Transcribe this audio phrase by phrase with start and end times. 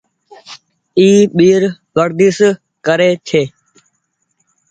[0.99, 1.61] اي ٻير
[1.95, 2.37] ورديش
[2.85, 3.41] ڪري ڇي۔